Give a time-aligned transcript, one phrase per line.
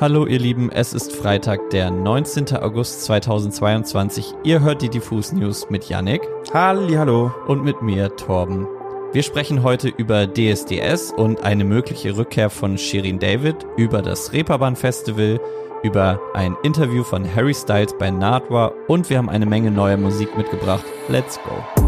[0.00, 2.56] Hallo ihr Lieben, es ist Freitag, der 19.
[2.56, 4.32] August 2022.
[4.44, 6.22] Ihr hört die Diffus News mit Yannick.
[6.54, 7.34] Halli, hallo.
[7.46, 8.66] Und mit mir, Torben.
[9.12, 14.74] Wir sprechen heute über DSDS und eine mögliche Rückkehr von Shirin David, über das Reeperbahn
[14.74, 15.38] Festival,
[15.82, 20.34] über ein Interview von Harry Styles bei Nardwa und wir haben eine Menge neuer Musik
[20.34, 20.84] mitgebracht.
[21.10, 21.79] Let's go.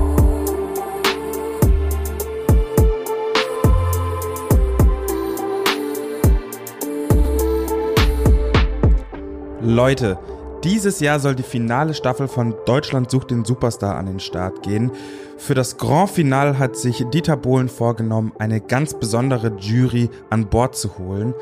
[9.65, 10.19] Leute,
[10.65, 14.91] dieses Jahr soll die finale Staffel von Deutschland sucht den Superstar an den Start gehen.
[15.37, 20.75] Für das Grand Final hat sich Dieter Bohlen vorgenommen, eine ganz besondere Jury an Bord
[20.75, 21.35] zu holen.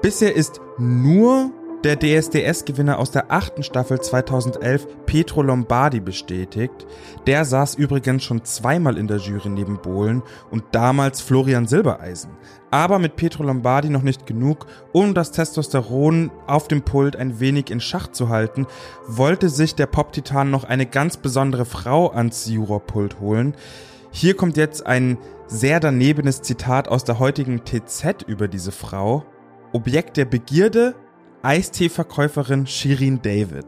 [0.00, 1.50] Bisher ist nur
[1.84, 6.86] der DSDS-Gewinner aus der achten Staffel 2011, Petro Lombardi, bestätigt.
[7.26, 12.30] Der saß übrigens schon zweimal in der Jury neben Bohlen und damals Florian Silbereisen.
[12.70, 17.70] Aber mit Petro Lombardi noch nicht genug, um das Testosteron auf dem Pult ein wenig
[17.70, 18.66] in Schach zu halten,
[19.06, 23.54] wollte sich der Pop-Titan noch eine ganz besondere Frau ans Jurorpult holen.
[24.10, 29.24] Hier kommt jetzt ein sehr danebenes Zitat aus der heutigen TZ über diese Frau.
[29.72, 30.94] Objekt der Begierde,
[31.46, 33.66] Eistee-Verkäuferin Shirin David.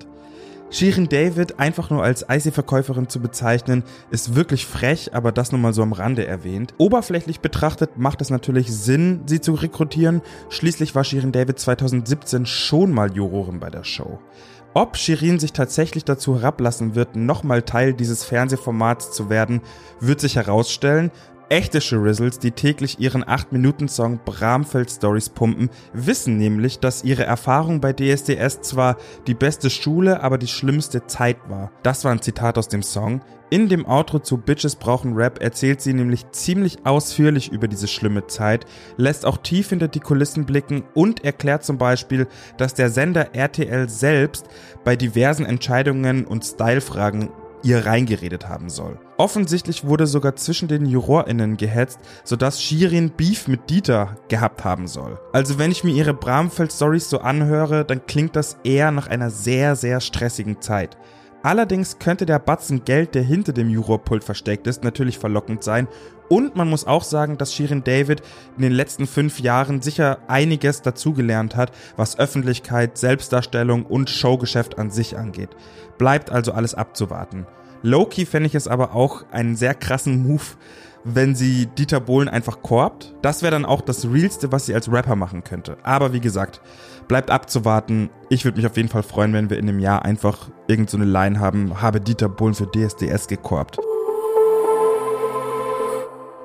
[0.68, 5.72] Shirin David einfach nur als Eistee-Verkäuferin zu bezeichnen, ist wirklich frech, aber das nur mal
[5.72, 6.74] so am Rande erwähnt.
[6.78, 10.22] Oberflächlich betrachtet macht es natürlich Sinn, sie zu rekrutieren.
[10.48, 14.18] Schließlich war Shirin David 2017 schon mal Jurorin bei der Show.
[14.74, 19.60] Ob Shirin sich tatsächlich dazu herablassen wird, nochmal Teil dieses Fernsehformats zu werden,
[20.00, 21.12] wird sich herausstellen.
[21.50, 27.94] Echte Shirizzles, die täglich ihren 8-Minuten-Song Bramfeld Stories pumpen, wissen nämlich, dass ihre Erfahrung bei
[27.94, 31.72] DSDS zwar die beste Schule, aber die schlimmste Zeit war.
[31.82, 33.22] Das war ein Zitat aus dem Song.
[33.48, 38.26] In dem Outro zu Bitches brauchen Rap erzählt sie nämlich ziemlich ausführlich über diese schlimme
[38.26, 38.66] Zeit,
[38.98, 42.26] lässt auch tief hinter die Kulissen blicken und erklärt zum Beispiel,
[42.58, 44.48] dass der Sender RTL selbst
[44.84, 47.30] bei diversen Entscheidungen und Stylefragen
[47.62, 48.98] ihr reingeredet haben soll.
[49.20, 55.18] Offensichtlich wurde sogar zwischen den JurorInnen gehetzt, sodass Shirin Beef mit Dieter gehabt haben soll.
[55.32, 59.74] Also wenn ich mir ihre Bramfeld-Stories so anhöre, dann klingt das eher nach einer sehr,
[59.74, 60.96] sehr stressigen Zeit.
[61.42, 65.88] Allerdings könnte der Batzen Geld, der hinter dem Jurorpult versteckt ist, natürlich verlockend sein.
[66.28, 68.22] Und man muss auch sagen, dass Shirin David
[68.56, 74.92] in den letzten fünf Jahren sicher einiges dazugelernt hat, was Öffentlichkeit, Selbstdarstellung und Showgeschäft an
[74.92, 75.50] sich angeht.
[75.96, 77.46] Bleibt also alles abzuwarten.
[77.82, 80.42] Loki fände ich es aber auch einen sehr krassen Move,
[81.04, 83.14] wenn sie Dieter Bohlen einfach korbt.
[83.22, 85.76] Das wäre dann auch das Realste, was sie als Rapper machen könnte.
[85.82, 86.60] Aber wie gesagt,
[87.06, 88.10] bleibt abzuwarten.
[88.28, 91.10] Ich würde mich auf jeden Fall freuen, wenn wir in einem Jahr einfach irgendeine so
[91.10, 93.78] Line haben, habe Dieter Bohlen für DSDS gekorbt.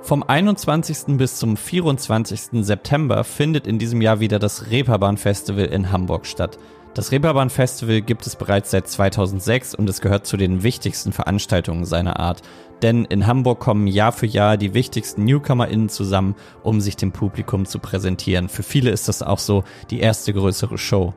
[0.03, 1.17] Vom 21.
[1.17, 2.65] bis zum 24.
[2.65, 6.59] September findet in diesem Jahr wieder das Reeperbahn Festival in Hamburg statt.
[6.93, 11.85] Das Reeperbahn Festival gibt es bereits seit 2006 und es gehört zu den wichtigsten Veranstaltungen
[11.85, 12.43] seiner Art.
[12.83, 17.65] Denn in Hamburg kommen Jahr für Jahr die wichtigsten NewcomerInnen zusammen, um sich dem Publikum
[17.65, 18.47] zu präsentieren.
[18.47, 21.15] Für viele ist das auch so die erste größere Show.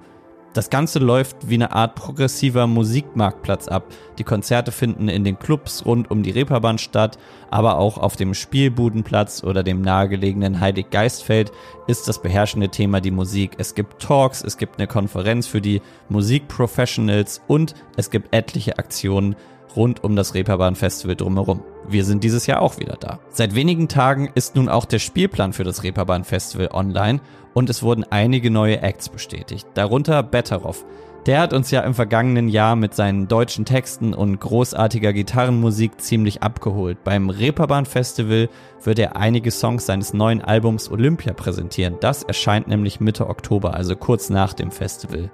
[0.56, 3.92] Das Ganze läuft wie eine Art progressiver Musikmarktplatz ab.
[4.16, 7.18] Die Konzerte finden in den Clubs rund um die Reeperbahn statt,
[7.50, 11.52] aber auch auf dem Spielbudenplatz oder dem nahegelegenen Heiliggeistfeld
[11.88, 13.50] ist das beherrschende Thema die Musik.
[13.58, 19.36] Es gibt Talks, es gibt eine Konferenz für die Musikprofessionals und es gibt etliche Aktionen
[19.76, 21.62] rund um das Reeperbahn Festival drumherum.
[21.88, 23.20] Wir sind dieses Jahr auch wieder da.
[23.30, 27.20] Seit wenigen Tagen ist nun auch der Spielplan für das Reeperbahn Festival online
[27.54, 30.84] und es wurden einige neue Acts bestätigt, darunter Betteroff.
[31.26, 36.42] Der hat uns ja im vergangenen Jahr mit seinen deutschen Texten und großartiger Gitarrenmusik ziemlich
[36.42, 37.02] abgeholt.
[37.02, 38.48] Beim Reeperbahn Festival
[38.84, 41.96] wird er einige Songs seines neuen Albums Olympia präsentieren.
[42.00, 45.30] Das erscheint nämlich Mitte Oktober, also kurz nach dem Festival.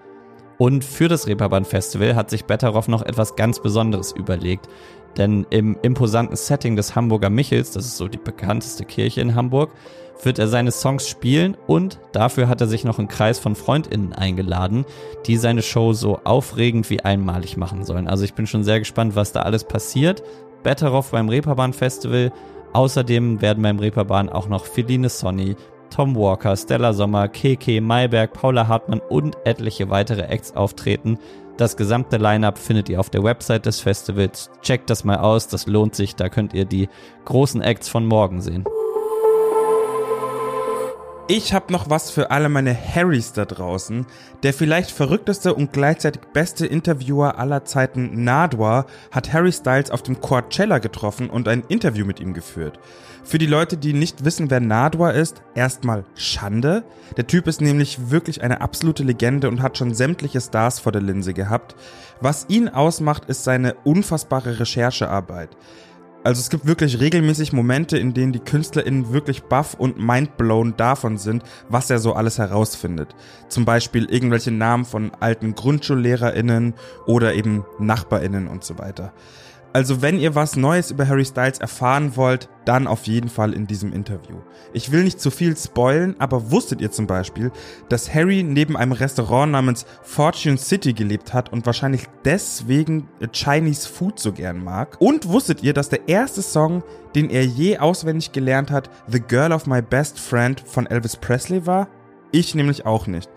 [0.57, 4.69] Und für das Reeperbahn Festival hat sich Betteroff noch etwas ganz Besonderes überlegt.
[5.17, 9.71] Denn im imposanten Setting des Hamburger Michels, das ist so die bekannteste Kirche in Hamburg,
[10.23, 14.13] wird er seine Songs spielen und dafür hat er sich noch einen Kreis von FreundInnen
[14.13, 14.85] eingeladen,
[15.27, 18.09] die seine Show so aufregend wie einmalig machen sollen.
[18.09, 20.23] Also ich bin schon sehr gespannt, was da alles passiert.
[20.63, 22.33] Betteroff beim Reeperbahn Festival.
[22.73, 25.57] Außerdem werden beim Reeperbahn auch noch Feline Sonny,
[25.91, 31.19] Tom Walker, Stella Sommer, Keke, Mayberg, Paula Hartmann und etliche weitere Acts auftreten.
[31.57, 34.51] Das gesamte Line-up findet ihr auf der Website des Festivals.
[34.63, 36.89] Checkt das mal aus, das lohnt sich, da könnt ihr die
[37.25, 38.65] großen Acts von morgen sehen.
[41.29, 44.07] Ich habe noch was für alle meine Harrys da draußen.
[44.43, 50.21] Der vielleicht verrückteste und gleichzeitig beste Interviewer aller Zeiten, Nadwa, hat Harry Styles auf dem
[50.21, 52.81] Coachella getroffen und ein Interview mit ihm geführt.
[53.23, 56.83] Für die Leute, die nicht wissen, wer Nadwa ist, erstmal Schande.
[57.17, 61.03] Der Typ ist nämlich wirklich eine absolute Legende und hat schon sämtliche Stars vor der
[61.03, 61.77] Linse gehabt.
[62.21, 65.51] Was ihn ausmacht, ist seine unfassbare Recherchearbeit.
[66.25, 71.19] Also es gibt wirklich regelmäßig Momente, in denen die KünstlerInnen wirklich baff und mindblown davon
[71.19, 73.17] sind, was er so alles herausfindet.
[73.49, 76.75] Zum Beispiel irgendwelche Namen von alten GrundschullehrerInnen
[77.07, 79.13] oder eben NachbarInnen und so weiter.
[79.73, 83.67] Also wenn ihr was Neues über Harry Styles erfahren wollt, dann auf jeden Fall in
[83.67, 84.37] diesem Interview.
[84.75, 87.51] Ich will nicht zu viel spoilen, aber wusstet ihr zum Beispiel,
[87.89, 94.19] dass Harry neben einem Restaurant namens Fortune City gelebt hat und wahrscheinlich deswegen Chinese Food
[94.19, 94.97] so gern mag?
[95.01, 96.83] Und wusstet ihr, dass der erste Song,
[97.15, 101.67] den er je auswendig gelernt hat, The Girl of My Best Friend von Elvis Presley
[101.67, 101.89] war?
[102.31, 103.31] Ich nämlich auch nicht.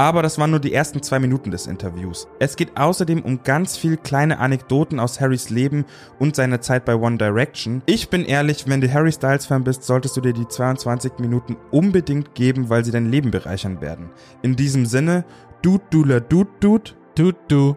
[0.00, 2.26] Aber das waren nur die ersten zwei Minuten des Interviews.
[2.38, 5.84] Es geht außerdem um ganz viel kleine Anekdoten aus Harrys Leben
[6.18, 7.82] und seine Zeit bei One Direction.
[7.84, 11.58] Ich bin ehrlich, wenn du Harry Styles Fan bist, solltest du dir die 22 Minuten
[11.70, 14.08] unbedingt geben, weil sie dein Leben bereichern werden.
[14.40, 15.26] In diesem Sinne,
[15.60, 17.76] Dude, Dula, Dude, Dude, Dude, Du.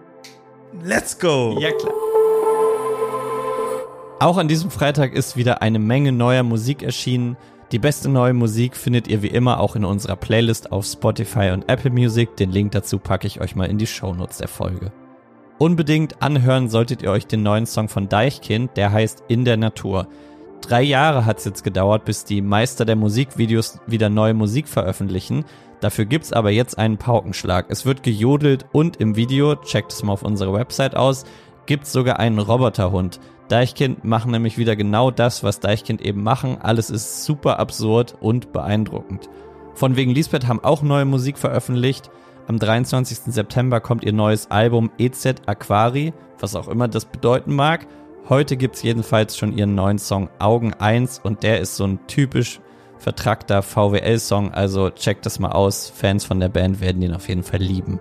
[0.81, 1.57] Let's go!
[1.59, 1.93] Ja, klar.
[4.21, 7.35] Auch an diesem Freitag ist wieder eine Menge neuer Musik erschienen.
[7.73, 11.67] Die beste neue Musik findet ihr wie immer auch in unserer Playlist auf Spotify und
[11.67, 12.37] Apple Music.
[12.37, 14.91] Den Link dazu packe ich euch mal in die Shownotes der Folge.
[15.57, 20.07] Unbedingt anhören solltet ihr euch den neuen Song von Deichkind, der heißt In der Natur.
[20.61, 25.43] Drei Jahre hat es jetzt gedauert, bis die Meister der Musikvideos wieder neue Musik veröffentlichen.
[25.79, 27.65] Dafür gibt's aber jetzt einen Paukenschlag.
[27.69, 31.25] Es wird gejodelt und im Video, checkt es mal auf unserer Website aus,
[31.65, 33.19] gibt's sogar einen Roboterhund.
[33.50, 36.57] Deichkind machen nämlich wieder genau das, was Deichkind eben machen.
[36.62, 39.30] Alles ist super absurd und beeindruckend.
[39.74, 42.10] Von wegen Lisbeth haben auch neue Musik veröffentlicht.
[42.48, 43.33] Am 23.
[43.33, 47.88] September kommt ihr neues Album EZ Aquari, was auch immer das bedeuten mag.
[48.30, 52.59] Heute gibt's jedenfalls schon ihren neuen Song Augen 1 und der ist so ein typisch
[52.98, 55.89] vertrackter VWL-Song, also checkt das mal aus.
[55.89, 58.00] Fans von der Band werden ihn auf jeden Fall lieben.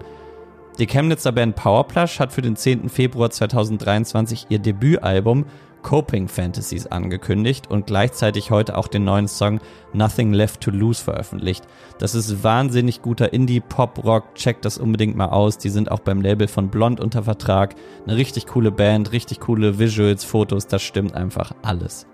[0.78, 2.88] Die Chemnitzer Band Powerplush hat für den 10.
[2.88, 5.44] Februar 2023 ihr Debütalbum
[5.82, 9.60] Coping Fantasies angekündigt und gleichzeitig heute auch den neuen Song
[9.92, 11.64] Nothing Left to Lose veröffentlicht.
[11.98, 15.58] Das ist wahnsinnig guter Indie-Pop-Rock, checkt das unbedingt mal aus.
[15.58, 17.74] Die sind auch beim Label von Blond unter Vertrag.
[18.06, 22.06] Eine richtig coole Band, richtig coole Visuals, Fotos, das stimmt einfach alles.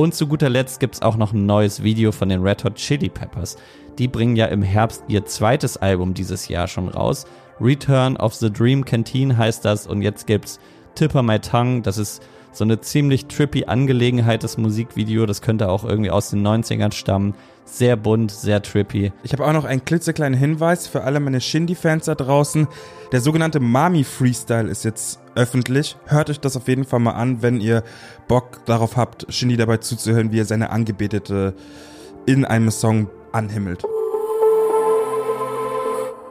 [0.00, 3.10] Und zu guter Letzt gibt's auch noch ein neues Video von den Red Hot Chili
[3.10, 3.58] Peppers.
[3.98, 7.26] Die bringen ja im Herbst ihr zweites Album dieses Jahr schon raus.
[7.60, 9.86] Return of the Dream Canteen heißt das.
[9.86, 10.58] Und jetzt gibt's
[10.94, 15.84] Tipper My Tongue, das ist so eine ziemlich trippy Angelegenheit, das Musikvideo, das könnte auch
[15.84, 17.34] irgendwie aus den 90ern stammen.
[17.64, 19.12] Sehr bunt, sehr trippy.
[19.22, 22.66] Ich habe auch noch einen klitzekleinen Hinweis für alle meine Shindy-Fans da draußen.
[23.12, 25.96] Der sogenannte Mami Freestyle ist jetzt öffentlich.
[26.06, 27.84] Hört euch das auf jeden Fall mal an, wenn ihr
[28.26, 31.54] Bock darauf habt, Shindy dabei zuzuhören, wie er seine Angebetete
[32.26, 33.84] in einem Song anhimmelt.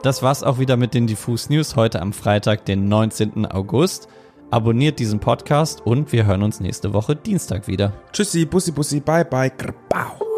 [0.02, 3.44] Das war's auch wieder mit den Diffus News heute am Freitag, den 19.
[3.46, 4.08] August.
[4.50, 7.92] Abonniert diesen Podcast und wir hören uns nächste Woche Dienstag wieder.
[8.12, 10.29] Tschüssi, Bussi, Bussi, bye, bye, Grbau.